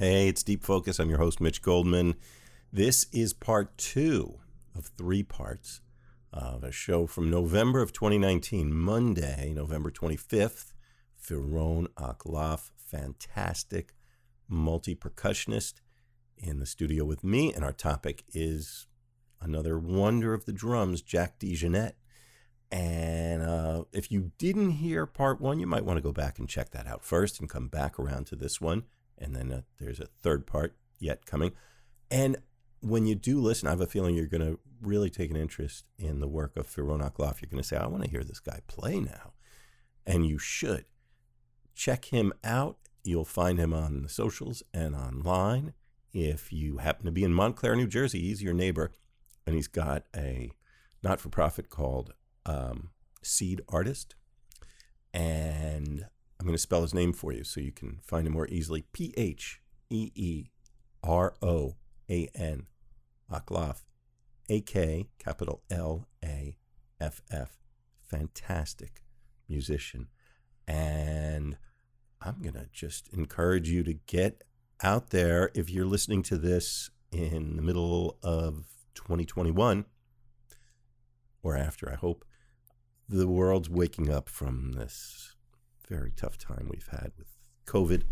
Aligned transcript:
Hey, 0.00 0.28
it's 0.28 0.42
Deep 0.42 0.64
Focus. 0.64 0.98
I'm 0.98 1.10
your 1.10 1.18
host, 1.18 1.42
Mitch 1.42 1.60
Goldman. 1.60 2.14
This 2.72 3.04
is 3.12 3.34
part 3.34 3.76
two 3.76 4.38
of 4.74 4.86
three 4.96 5.22
parts 5.22 5.82
of 6.32 6.64
a 6.64 6.72
show 6.72 7.06
from 7.06 7.28
November 7.28 7.82
of 7.82 7.92
2019, 7.92 8.72
Monday, 8.72 9.52
November 9.54 9.90
25th. 9.90 10.72
Pheeroan 11.22 11.86
akLaff, 11.98 12.70
fantastic 12.78 13.92
multi 14.48 14.94
percussionist, 14.94 15.82
in 16.38 16.60
the 16.60 16.64
studio 16.66 17.04
with 17.04 17.22
me. 17.22 17.52
And 17.52 17.62
our 17.62 17.74
topic 17.74 18.24
is 18.32 18.86
another 19.38 19.78
wonder 19.78 20.32
of 20.32 20.46
the 20.46 20.52
drums, 20.54 21.02
Jack 21.02 21.38
DeJohnette. 21.38 21.92
And 22.72 23.42
uh, 23.42 23.84
if 23.92 24.10
you 24.10 24.32
didn't 24.38 24.70
hear 24.70 25.04
part 25.04 25.42
one, 25.42 25.60
you 25.60 25.66
might 25.66 25.84
want 25.84 25.98
to 25.98 26.02
go 26.02 26.12
back 26.12 26.38
and 26.38 26.48
check 26.48 26.70
that 26.70 26.86
out 26.86 27.04
first 27.04 27.38
and 27.38 27.50
come 27.50 27.68
back 27.68 27.98
around 27.98 28.28
to 28.28 28.34
this 28.36 28.62
one 28.62 28.84
and 29.20 29.34
then 29.34 29.52
uh, 29.52 29.60
there's 29.78 30.00
a 30.00 30.06
third 30.22 30.46
part 30.46 30.74
yet 30.98 31.26
coming. 31.26 31.52
And 32.10 32.38
when 32.80 33.06
you 33.06 33.14
do 33.14 33.40
listen, 33.40 33.68
I 33.68 33.72
have 33.72 33.80
a 33.80 33.86
feeling 33.86 34.16
you're 34.16 34.26
going 34.26 34.46
to 34.46 34.58
really 34.80 35.10
take 35.10 35.30
an 35.30 35.36
interest 35.36 35.84
in 35.98 36.20
the 36.20 36.28
work 36.28 36.56
of 36.56 36.66
Pheeroan 36.66 37.00
akLaff. 37.00 37.40
You're 37.40 37.50
going 37.50 37.62
to 37.62 37.68
say, 37.68 37.76
I 37.76 37.86
want 37.86 38.04
to 38.04 38.10
hear 38.10 38.24
this 38.24 38.40
guy 38.40 38.60
play 38.66 39.00
now. 39.00 39.32
And 40.06 40.26
you 40.26 40.38
should. 40.38 40.84
Check 41.74 42.06
him 42.06 42.32
out. 42.42 42.78
You'll 43.04 43.24
find 43.24 43.58
him 43.58 43.72
on 43.72 44.02
the 44.02 44.08
socials 44.08 44.62
and 44.72 44.94
online. 44.94 45.74
If 46.12 46.52
you 46.52 46.78
happen 46.78 47.06
to 47.06 47.12
be 47.12 47.24
in 47.24 47.32
Montclair, 47.32 47.76
New 47.76 47.86
Jersey, 47.86 48.20
he's 48.20 48.42
your 48.42 48.54
neighbor. 48.54 48.92
And 49.46 49.54
he's 49.54 49.68
got 49.68 50.04
a 50.16 50.50
not 51.02 51.20
for 51.20 51.28
profit 51.28 51.70
called 51.70 52.12
um, 52.46 52.90
Seed 53.22 53.60
Artist. 53.68 54.14
And 55.12 56.06
I'm 56.40 56.46
going 56.46 56.54
to 56.54 56.58
spell 56.58 56.80
his 56.80 56.94
name 56.94 57.12
for 57.12 57.34
you 57.34 57.44
so 57.44 57.60
you 57.60 57.70
can 57.70 57.98
find 58.02 58.26
him 58.26 58.32
more 58.32 58.48
easily. 58.48 58.86
P 58.94 59.12
H 59.14 59.60
E 59.90 60.10
E 60.14 60.46
R 61.04 61.34
O 61.42 61.76
A 62.08 62.28
N, 62.34 62.66
akLaff, 63.30 63.82
A 64.48 64.62
K, 64.62 65.10
capital 65.18 65.60
L 65.70 66.08
A 66.24 66.56
F 66.98 67.20
F. 67.30 67.58
Fantastic 68.08 69.02
musician. 69.50 70.08
And 70.66 71.58
I'm 72.22 72.40
going 72.40 72.54
to 72.54 72.68
just 72.72 73.08
encourage 73.12 73.68
you 73.68 73.82
to 73.82 73.92
get 74.06 74.42
out 74.82 75.10
there 75.10 75.50
if 75.54 75.68
you're 75.68 75.84
listening 75.84 76.22
to 76.22 76.38
this 76.38 76.88
in 77.12 77.56
the 77.56 77.62
middle 77.62 78.16
of 78.22 78.64
2021 78.94 79.84
or 81.42 81.54
after, 81.54 81.92
I 81.92 81.96
hope. 81.96 82.24
The 83.06 83.28
world's 83.28 83.68
waking 83.68 84.08
up 84.08 84.30
from 84.30 84.72
this 84.72 85.34
very 85.90 86.12
tough 86.12 86.38
time 86.38 86.68
we've 86.70 86.88
had 86.88 87.10
with 87.18 87.26
COVID, 87.66 88.04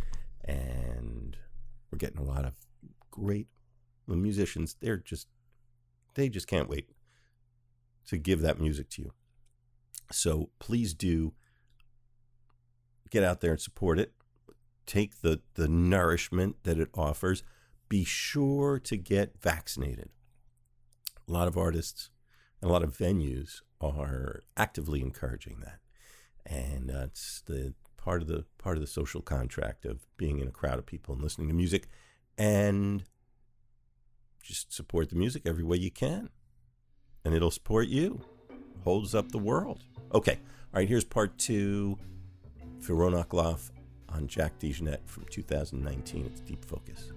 and 0.45 1.37
we're 1.91 1.99
getting 1.99 2.19
a 2.19 2.25
lot 2.25 2.45
of 2.45 2.55
great 3.11 3.47
musicians. 4.07 4.77
They're 4.81 4.97
just 4.97 5.29
they 6.15 6.29
just 6.29 6.49
can't 6.49 6.69
wait 6.69 6.91
to 8.09 8.19
give 8.19 8.41
that 8.41 8.61
music 8.61 8.91
to 8.91 9.03
you. 9.03 9.13
So 10.11 10.51
please 10.59 10.93
do 10.93 11.35
get 13.11 13.23
out 13.23 13.41
there 13.41 13.53
and 13.53 13.61
support 13.61 13.99
it. 13.99 14.13
Take 14.85 15.21
the 15.21 15.41
the 15.55 15.69
nourishment 15.69 16.57
that 16.65 16.81
it 16.81 16.89
offers. 16.95 17.45
Be 17.89 18.05
sure 18.05 18.79
to 18.81 18.97
get 18.97 19.41
vaccinated. 19.41 20.11
A 21.29 21.33
lot 21.33 21.49
of 21.49 21.57
artists 21.57 22.11
and 22.61 22.69
a 22.69 22.73
lot 22.73 22.83
of 22.83 22.97
venues 22.97 23.61
are 23.81 24.43
actively 24.57 25.01
encouraging 25.01 25.61
that 25.61 25.79
and 26.47 26.91
it's 26.91 27.43
the 27.47 27.75
part 27.97 28.23
of 28.23 28.29
the 28.29 28.45
part 28.59 28.77
of 28.77 28.81
the 28.81 28.87
social 28.87 29.21
contract 29.21 29.85
of 29.85 30.07
being 30.17 30.39
in 30.39 30.49
a 30.49 30.53
crowd 30.53 30.79
of 30.79 30.87
people 30.87 31.15
and 31.15 31.23
listening 31.23 31.49
to 31.49 31.55
music, 31.55 31.89
and 32.37 33.05
just 34.43 34.73
support 34.73 35.11
the 35.11 35.17
music 35.17 35.43
every 35.45 35.65
way 35.65 35.77
you 35.77 35.91
can, 35.91 36.31
and 37.25 37.35
it'll 37.35 37.51
support 37.51 37.89
you. 37.89 38.21
Holds 38.85 39.15
up 39.15 39.33
the 39.33 39.39
world. 39.39 39.83
Okay, 40.15 40.39
all 40.73 40.81
right. 40.81 40.89
Here's 40.89 41.05
part 41.05 41.37
two. 41.37 41.99
Pheeroan 42.81 43.15
on 44.09 44.27
Jack 44.27 44.59
DeJohnette 44.59 45.07
from 45.07 45.25
2019. 45.31 46.27
It's 46.27 46.41
Deep 46.41 46.65
Focus. 46.65 47.13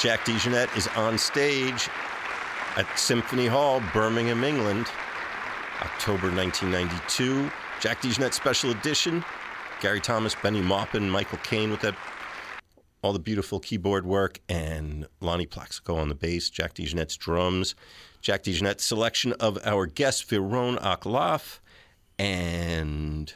Jack 0.00 0.24
DeJohnette 0.24 0.74
is 0.78 0.88
on 0.96 1.18
stage 1.18 1.90
at 2.76 2.86
Symphony 2.98 3.46
Hall, 3.46 3.82
Birmingham, 3.92 4.42
England, 4.44 4.86
October 5.82 6.34
1992. 6.34 7.50
Jack 7.80 8.00
DeJohnette 8.00 8.32
Special 8.32 8.70
Edition. 8.70 9.22
Gary 9.82 10.00
Thomas, 10.00 10.34
Benny 10.34 10.62
Maupin, 10.62 11.10
Michael 11.10 11.38
Cain 11.42 11.70
with 11.70 11.82
that 11.82 11.94
all 13.02 13.12
the 13.12 13.18
beautiful 13.18 13.60
keyboard 13.60 14.06
work, 14.06 14.40
and 14.48 15.06
Lonnie 15.20 15.46
Plaxico 15.46 15.96
on 15.96 16.08
the 16.08 16.14
bass, 16.14 16.48
Jack 16.48 16.74
DeJohnette's 16.74 17.16
drums, 17.16 17.74
Jack 18.22 18.42
DeJohnette's 18.44 18.84
selection 18.84 19.34
of 19.34 19.58
our 19.64 19.86
guest, 19.86 20.28
Pheeroan 20.28 20.78
akLaff, 20.78 21.60
and 22.18 23.34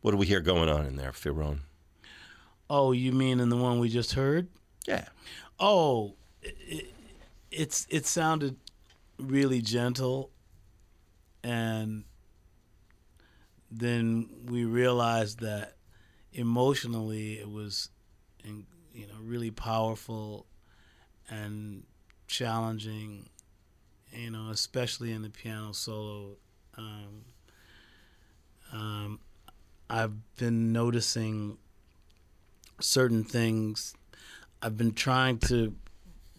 what 0.00 0.10
do 0.12 0.16
we 0.16 0.26
hear 0.26 0.40
going 0.40 0.68
on 0.68 0.86
in 0.86 0.96
there, 0.96 1.12
Pheeroan? 1.12 1.60
Oh, 2.68 2.92
you 2.92 3.12
mean 3.12 3.40
in 3.40 3.48
the 3.48 3.56
one 3.56 3.78
we 3.78 3.88
just 3.88 4.14
heard? 4.14 4.48
Yeah. 4.86 5.06
Oh, 5.58 6.14
it, 6.42 6.92
it's 7.50 7.86
it 7.90 8.06
sounded 8.06 8.56
really 9.18 9.60
gentle, 9.62 10.30
and 11.42 12.04
then 13.70 14.28
we 14.46 14.64
realized 14.64 15.40
that 15.40 15.76
emotionally 16.32 17.38
it 17.38 17.50
was, 17.50 17.90
you 18.44 19.06
know, 19.06 19.14
really 19.22 19.50
powerful 19.50 20.46
and 21.28 21.84
challenging. 22.26 23.28
You 24.12 24.30
know, 24.30 24.48
especially 24.50 25.12
in 25.12 25.22
the 25.22 25.28
piano 25.30 25.72
solo. 25.72 26.36
Um, 26.78 27.24
um, 28.72 29.20
I've 29.90 30.36
been 30.36 30.72
noticing 30.72 31.58
certain 32.80 33.24
things. 33.24 33.94
I've 34.62 34.76
been 34.76 34.92
trying 34.92 35.38
to 35.40 35.74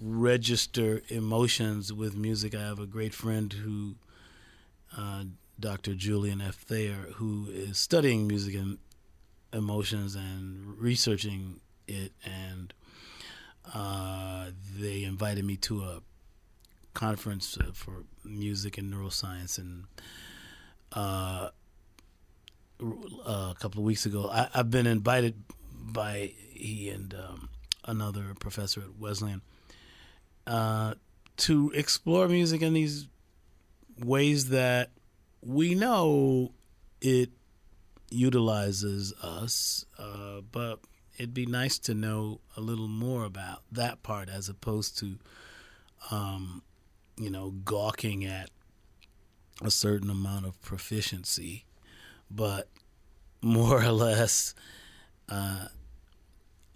register 0.01 1.01
emotions 1.09 1.91
with 1.91 2.15
music. 2.15 2.55
I 2.55 2.61
have 2.61 2.79
a 2.79 2.85
great 2.85 3.13
friend 3.13 3.51
who, 3.51 3.95
uh, 4.95 5.25
Dr. 5.59 5.95
Julian 5.95 6.41
F. 6.41 6.55
Thayer, 6.55 7.07
who 7.15 7.47
is 7.49 7.77
studying 7.77 8.27
music 8.27 8.55
and 8.55 8.77
emotions 9.53 10.15
and 10.15 10.77
researching 10.79 11.59
it. 11.87 12.11
And 12.23 12.73
uh, 13.73 14.51
they 14.79 15.03
invited 15.03 15.45
me 15.45 15.57
to 15.57 15.83
a 15.83 16.01
conference 16.93 17.57
uh, 17.59 17.71
for 17.73 18.03
music 18.23 18.77
and 18.77 18.93
neuroscience. 18.93 19.57
And 19.57 19.85
uh, 20.93 21.49
a 22.79 23.55
couple 23.59 23.79
of 23.79 23.85
weeks 23.85 24.05
ago, 24.05 24.29
I, 24.31 24.49
have 24.53 24.69
been 24.69 24.87
invited 24.87 25.35
by 25.87 26.33
he 26.51 26.89
and 26.89 27.13
um, 27.13 27.49
another 27.85 28.33
professor 28.39 28.81
at 28.81 28.97
Wesleyan 28.99 29.41
uh, 30.45 30.95
to 31.37 31.71
explore 31.75 32.27
music 32.27 32.61
in 32.61 32.73
these 32.73 33.07
ways 34.03 34.49
that 34.49 34.91
we 35.41 35.75
know 35.75 36.51
it 37.01 37.31
utilizes 38.09 39.13
us, 39.21 39.85
uh, 39.99 40.41
but 40.51 40.79
it'd 41.17 41.33
be 41.33 41.45
nice 41.45 41.77
to 41.79 41.93
know 41.93 42.39
a 42.55 42.61
little 42.61 42.87
more 42.87 43.23
about 43.25 43.63
that 43.71 44.03
part 44.03 44.29
as 44.29 44.49
opposed 44.49 44.97
to, 44.99 45.17
um, 46.11 46.61
you 47.17 47.29
know, 47.29 47.51
gawking 47.65 48.25
at 48.25 48.49
a 49.61 49.71
certain 49.71 50.09
amount 50.09 50.45
of 50.45 50.61
proficiency, 50.61 51.65
but 52.29 52.69
more 53.41 53.83
or 53.83 53.91
less 53.91 54.53
uh, 55.29 55.67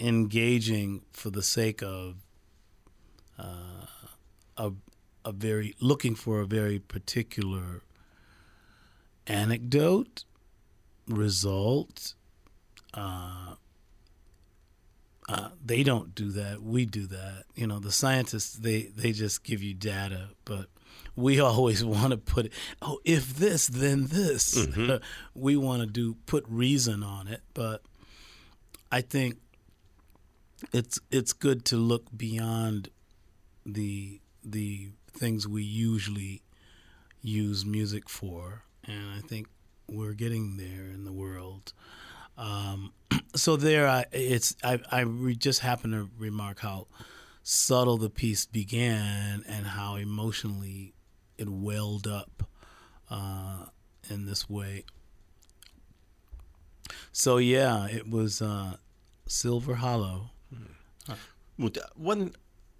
engaging 0.01 1.03
for 1.13 1.29
the 1.29 1.43
sake 1.43 1.81
of 1.81 2.15
uh, 3.37 3.85
a 4.57 4.71
a 5.23 5.31
very 5.31 5.75
looking 5.79 6.15
for 6.15 6.41
a 6.41 6.45
very 6.45 6.79
particular 6.79 7.83
anecdote, 9.27 10.25
result. 11.07 12.15
Uh, 12.93 13.55
uh, 15.29 15.49
they 15.63 15.83
don't 15.83 16.13
do 16.15 16.31
that. 16.31 16.61
We 16.61 16.85
do 16.85 17.05
that. 17.07 17.43
You 17.55 17.67
know, 17.67 17.79
the 17.79 17.91
scientists 17.91 18.53
they 18.53 18.83
they 18.95 19.11
just 19.11 19.43
give 19.43 19.61
you 19.61 19.73
data, 19.73 20.29
but 20.45 20.67
we 21.15 21.39
always 21.39 21.85
want 21.85 22.11
to 22.11 22.17
put 22.17 22.47
it. 22.47 22.53
Oh, 22.81 22.99
if 23.05 23.35
this, 23.35 23.67
then 23.67 24.07
this. 24.07 24.55
Mm-hmm. 24.57 25.03
we 25.39 25.55
want 25.55 25.81
to 25.81 25.87
do 25.87 26.15
put 26.25 26.45
reason 26.47 27.03
on 27.03 27.27
it, 27.27 27.41
but 27.53 27.83
I 28.91 29.01
think 29.01 29.37
it's 30.73 30.99
it's 31.09 31.33
good 31.33 31.65
to 31.65 31.77
look 31.77 32.05
beyond 32.15 32.89
the 33.65 34.21
the 34.43 34.89
things 35.13 35.47
we 35.47 35.63
usually 35.63 36.41
use 37.21 37.65
music 37.65 38.09
for, 38.09 38.63
and 38.85 39.09
I 39.17 39.19
think 39.27 39.47
we're 39.87 40.13
getting 40.13 40.57
there 40.57 40.85
in 40.85 41.03
the 41.05 41.11
world. 41.11 41.73
Um, 42.37 42.93
so 43.35 43.55
there, 43.55 43.87
I 43.87 44.05
it's 44.11 44.55
I 44.63 44.79
I 44.91 45.01
re- 45.01 45.35
just 45.35 45.59
happen 45.59 45.91
to 45.91 46.09
remark 46.17 46.59
how 46.59 46.87
subtle 47.43 47.97
the 47.97 48.09
piece 48.09 48.45
began 48.45 49.43
and 49.47 49.65
how 49.65 49.95
emotionally 49.95 50.93
it 51.37 51.49
welled 51.49 52.07
up 52.07 52.43
uh, 53.09 53.65
in 54.09 54.25
this 54.25 54.49
way. 54.49 54.85
So 57.11 57.37
yeah, 57.37 57.87
it 57.87 58.09
was 58.09 58.41
uh, 58.41 58.77
Silver 59.27 59.75
Hollow. 59.75 60.31
Mm-hmm. 61.07 61.67
One 61.95 62.31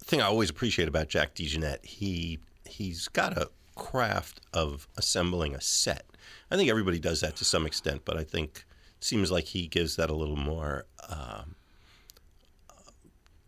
thing 0.04 0.20
I 0.20 0.24
always 0.24 0.50
appreciate 0.50 0.88
about 0.88 1.08
Jack 1.08 1.34
DeJohnette, 1.34 1.84
he 1.84 2.38
he's 2.64 3.08
got 3.08 3.36
a 3.36 3.50
craft 3.74 4.40
of 4.52 4.88
assembling 4.96 5.54
a 5.54 5.60
set. 5.60 6.04
I 6.50 6.56
think 6.56 6.68
everybody 6.68 6.98
does 6.98 7.20
that 7.20 7.36
to 7.36 7.44
some 7.44 7.66
extent, 7.66 8.02
but 8.04 8.16
I 8.16 8.24
think 8.24 8.64
it 8.98 9.04
seems 9.04 9.30
like 9.30 9.44
he 9.44 9.66
gives 9.66 9.96
that 9.96 10.10
a 10.10 10.14
little 10.14 10.36
more. 10.36 10.86
Um, 11.08 11.56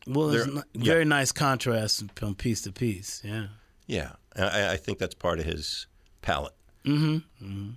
well, 0.07 0.29
there's 0.29 0.49
very 0.75 1.01
yeah. 1.01 1.05
nice 1.05 1.33
contrast 1.33 2.05
from 2.15 2.35
piece 2.35 2.63
to 2.63 2.73
piece. 2.73 3.23
Yeah. 3.25 3.47
Yeah, 3.87 4.13
I, 4.35 4.73
I 4.73 4.77
think 4.77 4.99
that's 4.99 5.15
part 5.15 5.39
of 5.39 5.45
his 5.45 5.87
palette. 6.23 6.55
Mm-hmm. 6.85 7.45
mm-hmm. 7.45 7.71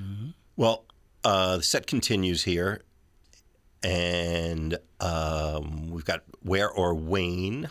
Mm-hmm. 0.00 0.28
Well, 0.56 0.84
uh, 1.24 1.58
the 1.58 1.62
set 1.62 1.86
continues 1.86 2.44
here 2.44 2.82
and 3.82 4.78
um, 5.00 5.90
we've 5.90 6.04
got 6.04 6.22
Where 6.42 6.70
or 6.70 6.94
Wayne, 6.94 7.68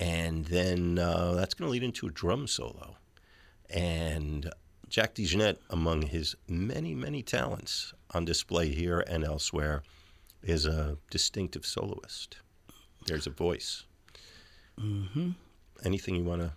and 0.00 0.44
then 0.46 0.98
uh, 0.98 1.34
that's 1.34 1.54
going 1.54 1.68
to 1.68 1.72
lead 1.72 1.82
into 1.82 2.06
a 2.06 2.10
drum 2.10 2.46
solo. 2.46 2.96
And 3.70 4.50
Jack 4.88 5.14
DeJohnette, 5.14 5.58
among 5.70 6.02
his 6.02 6.34
many, 6.48 6.94
many 6.94 7.22
talents 7.22 7.92
on 8.12 8.24
display 8.24 8.70
here 8.70 9.00
and 9.00 9.24
elsewhere, 9.24 9.82
is 10.42 10.64
a 10.64 10.96
distinctive 11.10 11.66
soloist. 11.66 12.38
There's 13.06 13.26
a 13.26 13.30
voice. 13.30 13.84
Mm-hmm. 14.80 15.30
Anything 15.84 16.16
you 16.16 16.24
want 16.24 16.42
to? 16.42 16.52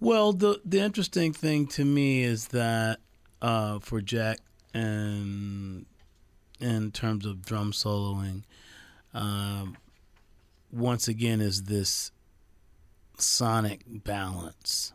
Well, 0.00 0.32
the 0.32 0.60
the 0.64 0.80
interesting 0.80 1.32
thing 1.32 1.66
to 1.68 1.84
me 1.84 2.22
is 2.22 2.48
that 2.48 3.00
uh, 3.42 3.80
for 3.80 4.00
Jack 4.00 4.38
and 4.72 5.86
in 6.60 6.90
terms 6.90 7.24
of 7.26 7.44
drum 7.44 7.72
soloing, 7.72 8.42
um, 9.14 9.76
once 10.72 11.08
again, 11.08 11.40
is 11.40 11.64
this 11.64 12.12
sonic 13.16 13.80
balance. 13.86 14.92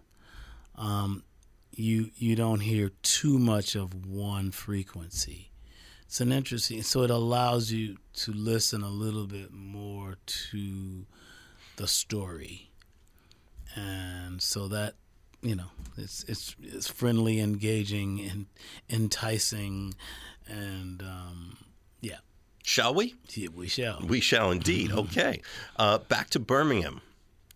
Um, 0.76 1.23
you 1.71 2.12
you 2.15 2.36
don't 2.36 2.62
hear 2.62 2.91
too 3.02 3.39
much 3.39 3.76
of 3.76 4.06
one 4.06 4.52
frequency. 4.52 5.49
It's 6.04 6.21
an 6.21 6.32
interesting, 6.32 6.84
so 6.84 7.02
it 7.02 7.10
allows 7.10 7.71
you 7.71 7.97
to 8.17 8.32
listen 8.32 8.84
a 8.84 8.89
little 8.89 9.26
bit 9.26 9.52
more 9.52 10.17
to 10.26 11.06
the 11.78 11.88
story, 11.88 12.69
and 13.76 14.41
so 14.41 14.67
that 14.67 14.93
you 15.41 15.56
know 15.56 15.71
it's 15.97 16.23
it's 16.26 16.56
it's 16.62 16.88
friendly, 16.88 17.39
engaging, 17.39 18.21
and 18.30 18.45
enticing. 18.89 19.95
Shall 22.74 22.96
we? 22.96 23.14
Yeah, 23.36 23.50
we 23.54 23.68
shall. 23.68 24.02
We 24.04 24.20
shall 24.20 24.50
indeed. 24.50 24.92
Okay. 24.92 25.42
Uh, 25.78 26.00
back 26.00 26.32
to 26.32 26.40
Birmingham 26.40 27.02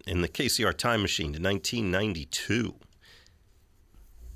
in 0.06 0.22
the 0.22 0.28
KCR 0.30 0.78
time 0.78 1.02
machine 1.02 1.34
to 1.34 1.42
1992. 1.42 2.76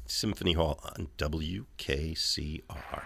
Symphony 0.07 0.53
Hall 0.53 0.79
on 0.83 1.09
WKCR. 1.19 3.03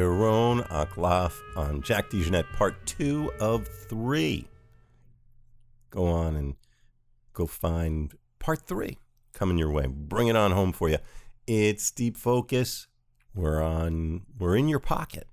Pheeroan 0.00 0.66
akLaff 0.68 1.34
on 1.56 1.82
Jack 1.82 2.08
DeJohnette, 2.08 2.50
part 2.54 2.86
two 2.86 3.30
of 3.38 3.68
three. 3.68 4.48
Go 5.90 6.06
on 6.06 6.36
and 6.36 6.54
go 7.34 7.46
find 7.46 8.14
part 8.38 8.66
three 8.66 8.96
coming 9.34 9.58
your 9.58 9.70
way. 9.70 9.84
Bring 9.86 10.28
it 10.28 10.36
on 10.36 10.52
home 10.52 10.72
for 10.72 10.88
you. 10.88 10.96
It's 11.46 11.90
Deep 11.90 12.16
Focus. 12.16 12.86
We're 13.34 13.62
on. 13.62 14.22
We're 14.38 14.56
in 14.56 14.70
your 14.70 14.78
pocket 14.78 15.26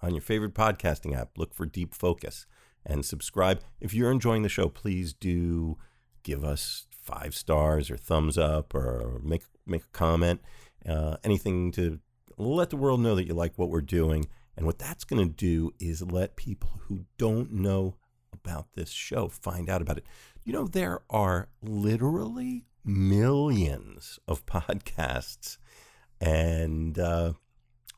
on 0.00 0.14
your 0.14 0.22
favorite 0.22 0.54
podcasting 0.54 1.14
app. 1.14 1.36
Look 1.36 1.52
for 1.52 1.66
Deep 1.66 1.94
Focus 1.94 2.46
and 2.86 3.04
subscribe. 3.04 3.60
If 3.78 3.92
you're 3.92 4.10
enjoying 4.10 4.40
the 4.40 4.48
show, 4.48 4.70
please 4.70 5.12
do 5.12 5.76
give 6.22 6.42
us 6.42 6.86
five 6.90 7.34
stars 7.34 7.90
or 7.90 7.98
thumbs 7.98 8.38
up 8.38 8.74
or 8.74 9.20
make 9.22 9.42
make 9.66 9.82
a 9.82 9.92
comment. 9.92 10.40
Uh, 10.88 11.18
anything 11.22 11.70
to 11.72 12.00
let 12.42 12.70
the 12.70 12.76
world 12.76 13.00
know 13.00 13.14
that 13.14 13.26
you 13.26 13.34
like 13.34 13.52
what 13.56 13.70
we're 13.70 13.80
doing. 13.80 14.26
And 14.56 14.66
what 14.66 14.78
that's 14.78 15.04
going 15.04 15.26
to 15.26 15.34
do 15.34 15.72
is 15.80 16.02
let 16.02 16.36
people 16.36 16.80
who 16.82 17.06
don't 17.16 17.52
know 17.52 17.96
about 18.32 18.72
this 18.74 18.90
show 18.90 19.28
find 19.28 19.68
out 19.68 19.82
about 19.82 19.98
it. 19.98 20.04
You 20.44 20.52
know, 20.52 20.66
there 20.66 21.00
are 21.08 21.48
literally 21.62 22.66
millions 22.84 24.18
of 24.26 24.44
podcasts, 24.46 25.58
and 26.20 26.98
uh, 26.98 27.32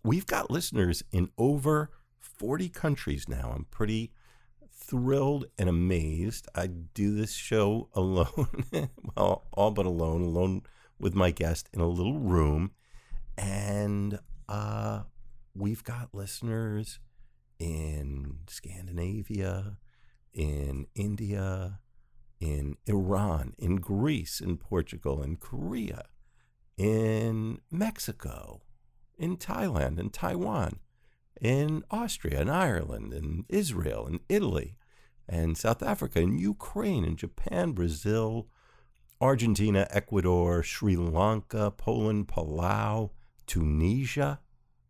we've 0.02 0.26
got 0.26 0.50
listeners 0.50 1.02
in 1.10 1.30
over 1.38 1.90
40 2.18 2.68
countries 2.68 3.28
now. 3.28 3.52
I'm 3.54 3.66
pretty 3.70 4.12
thrilled 4.70 5.46
and 5.58 5.68
amazed. 5.68 6.48
I 6.54 6.66
do 6.66 7.14
this 7.14 7.32
show 7.32 7.88
alone, 7.94 8.90
well, 9.16 9.46
all 9.52 9.70
but 9.70 9.86
alone, 9.86 10.22
alone 10.22 10.62
with 10.98 11.14
my 11.14 11.30
guest 11.30 11.68
in 11.72 11.80
a 11.80 11.88
little 11.88 12.18
room. 12.18 12.72
And 13.36 14.20
uh, 14.48 15.02
we've 15.54 15.84
got 15.84 16.14
listeners 16.14 16.98
in 17.58 18.38
Scandinavia, 18.48 19.78
in 20.32 20.86
India, 20.94 21.80
in 22.40 22.76
Iran, 22.86 23.54
in 23.58 23.76
Greece, 23.76 24.40
in 24.40 24.56
Portugal, 24.56 25.22
in 25.22 25.36
Korea, 25.36 26.04
in 26.76 27.60
Mexico, 27.70 28.62
in 29.16 29.36
Thailand, 29.36 29.98
in 29.98 30.10
Taiwan, 30.10 30.80
in 31.40 31.84
Austria, 31.90 32.40
in 32.40 32.50
Ireland, 32.50 33.12
in 33.12 33.44
Israel, 33.48 34.06
in 34.06 34.20
Italy, 34.28 34.76
and 35.28 35.56
South 35.56 35.82
Africa, 35.82 36.20
in 36.20 36.38
Ukraine, 36.38 37.04
in 37.04 37.16
Japan, 37.16 37.72
Brazil, 37.72 38.48
Argentina, 39.20 39.86
Ecuador, 39.90 40.62
Sri 40.62 40.96
Lanka, 40.96 41.70
Poland, 41.70 42.28
Palau, 42.28 43.10
Tunisia. 43.46 44.40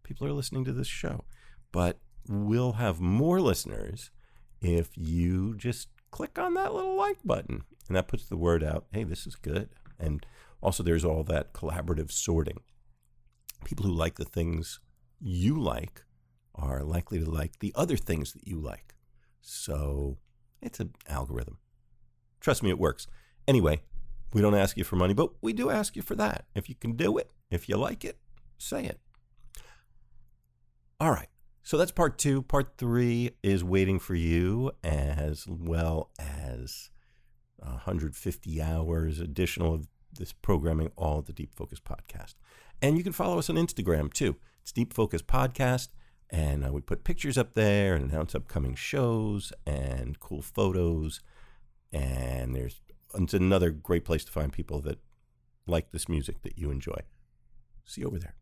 People 0.03 0.27
are 0.27 0.33
listening 0.33 0.65
to 0.65 0.73
this 0.73 0.87
show. 0.87 1.25
But 1.73 1.99
we'll 2.29 2.73
have 2.73 3.01
more 3.01 3.41
listeners 3.41 4.11
if 4.61 4.91
you 4.97 5.55
just 5.57 5.89
click 6.11 6.39
on 6.39 6.55
that 6.55 6.75
little 6.75 6.97
like 6.97 7.19
button. 7.25 7.65
And 7.89 7.97
that 7.97 8.09
puts 8.09 8.27
the 8.27 8.37
word 8.37 8.63
out 8.63 8.87
hey, 8.93 9.05
this 9.05 9.27
is 9.27 9.37
good. 9.37 9.71
And 9.99 10.25
also, 10.63 10.83
there's 10.83 11.05
all 11.05 11.23
that 11.25 11.53
collaborative 11.53 12.11
sorting. 12.11 12.61
People 13.65 13.85
who 13.85 13.93
like 13.93 14.17
the 14.17 14.25
things 14.25 14.81
you 15.21 15.61
like 15.61 16.05
are 16.55 16.83
likely 16.83 17.19
to 17.19 17.31
like 17.31 17.59
the 17.59 17.73
other 17.75 17.97
things 17.97 18.33
that 18.33 18.47
you 18.47 18.59
like. 18.59 18.95
So 19.41 20.17
it's 20.63 20.81
an 20.81 20.95
algorithm. 21.09 21.59
Trust 22.41 22.63
me, 22.63 22.71
it 22.71 22.79
works. 22.79 23.07
Anyway, 23.47 23.83
we 24.33 24.41
don't 24.41 24.55
ask 24.55 24.77
you 24.77 24.85
for 24.85 24.97
money, 24.97 25.15
but 25.15 25.31
we 25.43 25.53
do 25.53 25.71
ask 25.71 25.97
you 25.97 26.03
for 26.03 26.15
that. 26.15 26.47
If 26.55 26.69
you 26.69 26.75
can 26.75 26.93
do 26.93 27.19
it, 27.19 27.31
if 27.51 27.69
you 27.69 27.77
like 27.77 28.05
it, 28.05 28.19
say 28.59 28.85
it. 28.85 29.01
All 31.01 31.11
right. 31.11 31.29
So 31.63 31.79
that's 31.79 31.93
part 31.93 32.19
two. 32.19 32.43
Part 32.43 32.75
three 32.77 33.31
is 33.43 33.65
waiting 33.65 33.99
for 33.99 34.15
you, 34.15 34.73
as 34.83 35.47
well 35.49 36.11
as 36.19 36.91
150 37.57 38.63
hours 38.63 39.19
additional 39.19 39.75
of 39.75 39.87
this 40.13 40.33
programming, 40.33 40.91
all 40.97 41.23
the 41.23 41.33
Deep 41.33 41.55
Focus 41.55 41.81
Podcast. 41.81 42.35
And 42.83 42.99
you 42.99 43.03
can 43.03 43.13
follow 43.13 43.39
us 43.39 43.49
on 43.49 43.57
Instagram 43.57 44.13
too. 44.13 44.37
It's 44.63 44.73
Deep 44.73 44.93
Focus 44.93 45.23
Podcast. 45.23 45.89
And 46.31 46.67
uh, 46.67 46.73
we 46.73 46.81
put 46.81 47.05
pictures 47.05 47.39
up 47.39 47.55
there 47.55 47.95
and 47.95 48.11
announce 48.11 48.35
upcoming 48.35 48.75
shows 48.75 49.53
and 49.67 50.19
cool 50.21 50.43
photos. 50.43 51.21
And 51.93 52.55
there's 52.55 52.81
it's 53.15 53.35
another 53.35 53.71
great 53.71 54.05
place 54.05 54.25
to 54.25 54.33
find 54.33 54.53
people 54.53 54.81
that 54.81 54.99
like 55.67 55.93
this 55.93 56.09
music 56.09 56.43
that 56.43 56.59
you 56.59 56.71
enjoy. 56.71 56.99
See 57.85 58.01
you 58.01 58.09
over 58.09 58.19
there. 58.19 58.35